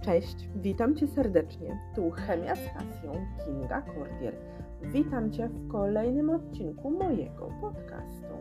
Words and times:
Cześć, 0.00 0.48
witam 0.56 0.96
Cię 0.96 1.06
serdecznie. 1.06 1.78
Tu 1.94 2.10
Chemia 2.10 2.56
z 2.56 2.68
pasją 2.68 3.12
Kinga 3.44 3.82
Cordier. 3.82 4.34
Witam 4.82 5.30
Cię 5.30 5.48
w 5.48 5.68
kolejnym 5.68 6.30
odcinku 6.30 6.90
mojego 6.90 7.48
podcastu. 7.60 8.34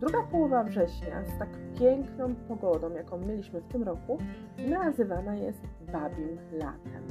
Druga 0.00 0.22
połowa 0.22 0.64
września 0.64 1.24
z 1.24 1.38
tak 1.38 1.48
piękną 1.78 2.34
pogodą, 2.34 2.90
jaką 2.92 3.18
mieliśmy 3.18 3.60
w 3.60 3.68
tym 3.68 3.82
roku, 3.82 4.18
nazywana 4.68 5.34
jest 5.34 5.66
babim 5.92 6.38
latem. 6.52 7.04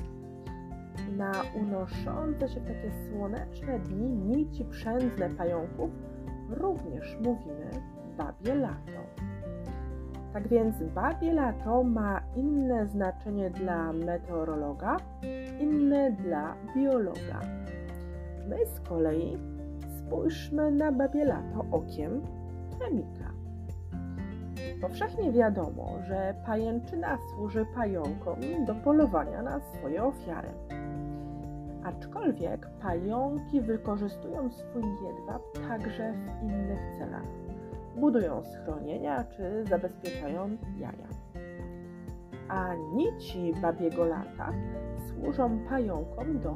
Na 1.18 1.32
unoszące 1.62 2.50
się 2.50 2.62
takie 2.62 2.92
słoneczne 3.10 3.80
dni 3.80 4.16
nici 4.16 4.66
przędzne 4.66 5.30
pająków 5.30 5.90
również 6.50 7.18
mówimy 7.22 7.70
babie 8.18 8.56
lato. 8.56 9.19
Tak 10.34 10.48
więc 10.48 10.76
babie 10.96 11.34
lato 11.34 11.84
ma 11.84 12.22
inne 12.36 12.88
znaczenie 12.88 13.50
dla 13.50 13.94
meteorologa, 13.94 14.98
inne 15.60 16.12
dla 16.12 16.56
biologa. 16.76 17.40
My 18.50 18.66
z 18.66 18.80
kolei 18.80 19.38
spójrzmy 19.98 20.72
na 20.72 20.92
babie 20.92 21.26
lato 21.26 21.66
okiem 21.72 22.22
chemika. 22.80 23.32
Powszechnie 24.82 25.32
wiadomo, 25.32 25.90
że 26.08 26.34
pajęczyna 26.46 27.18
służy 27.18 27.66
pająkom 27.76 28.40
do 28.68 28.76
polowania 28.76 29.42
na 29.42 29.60
swoje 29.60 30.04
ofiary. 30.04 30.50
Aczkolwiek 31.84 32.70
pająki 32.82 33.62
wykorzystują 33.62 34.50
swój 34.50 34.84
jedwab 34.84 35.42
także 35.70 36.14
w 36.14 36.44
innych 36.44 36.80
celach 36.98 37.50
budują 37.96 38.44
schronienia 38.44 39.24
czy 39.24 39.66
zabezpieczają 39.66 40.58
jaja. 40.78 41.08
A 42.50 42.74
nici 42.96 43.54
babiego 43.62 44.06
lata 44.06 44.52
służą 45.08 45.60
pająkom 45.70 46.40
do 46.40 46.56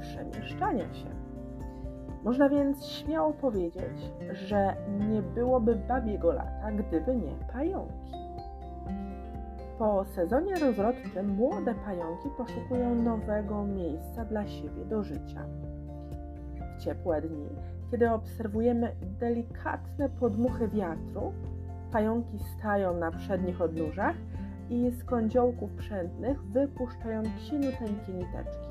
przemieszczania 0.00 0.94
się. 0.94 1.24
Można 2.24 2.48
więc 2.48 2.86
śmiało 2.86 3.32
powiedzieć, 3.32 4.12
że 4.32 4.76
nie 5.08 5.22
byłoby 5.22 5.74
babiego 5.74 6.32
lata, 6.32 6.72
gdyby 6.72 7.16
nie 7.16 7.32
pająki. 7.52 8.14
Po 9.78 10.04
sezonie 10.04 10.54
rozrodczym 10.54 11.28
młode 11.28 11.74
pająki 11.74 12.28
poszukują 12.36 12.94
nowego 12.94 13.64
miejsca 13.64 14.24
dla 14.24 14.46
siebie 14.46 14.84
do 14.84 15.02
życia. 15.02 15.46
W 16.76 16.82
ciepłe 16.82 17.22
dni 17.22 17.48
kiedy 17.94 18.10
obserwujemy 18.10 18.96
delikatne 19.20 20.08
podmuchy 20.08 20.68
wiatru, 20.68 21.32
pająki 21.92 22.38
stają 22.38 22.96
na 22.96 23.10
przednich 23.10 23.60
odnóżach 23.60 24.16
i 24.70 24.90
z 24.90 25.04
kądziołków 25.04 25.70
przędnych 25.72 26.42
wypuszczają 26.42 27.22
cieniuteńkie 27.50 28.12
niteczki. 28.12 28.68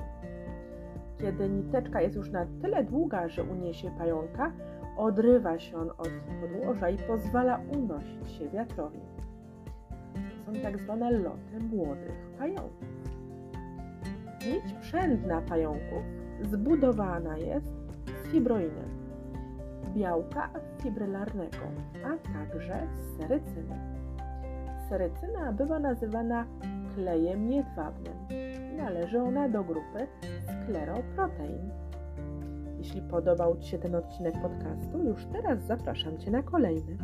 Kiedy 1.17 1.49
niteczka 1.49 2.01
jest 2.01 2.15
już 2.15 2.31
na 2.31 2.45
tyle 2.61 2.83
długa, 2.83 3.27
że 3.27 3.43
uniesie 3.43 3.91
pająka, 3.97 4.51
odrywa 4.97 5.59
się 5.59 5.77
on 5.77 5.89
od 5.89 6.09
podłoża 6.41 6.89
i 6.89 6.97
pozwala 6.97 7.59
unosić 7.77 8.31
się 8.31 8.49
wiatrowi. 8.49 8.99
To 10.13 10.51
są 10.53 10.59
tak 10.61 10.77
zwane 10.77 11.11
loty 11.11 11.59
młodych 11.71 12.29
pająków. 12.39 12.87
Nić 14.47 14.73
przędna 14.81 15.41
pająków 15.41 16.03
zbudowana 16.41 17.37
jest 17.37 17.73
z 18.05 18.27
fibroiny 18.31 19.02
białka 19.95 20.49
fibrylarnego, 20.81 21.57
a 22.05 22.33
także 22.33 22.87
serycyny. 23.19 23.75
Serycyna 24.89 25.51
bywa 25.51 25.79
nazywana 25.79 26.45
klejem 26.95 27.51
jedwabnym. 27.51 28.13
Należy 28.77 29.21
ona 29.21 29.49
do 29.49 29.63
grupy 29.63 30.07
skleroprotein. 30.63 31.71
Jeśli 32.77 33.01
podobał 33.01 33.57
Ci 33.57 33.69
się 33.69 33.77
ten 33.79 33.95
odcinek 33.95 34.33
podcastu, 34.41 35.03
już 35.03 35.25
teraz 35.25 35.63
zapraszam 35.63 36.17
Cię 36.17 36.31
na 36.31 36.43
kolejny. 36.43 36.97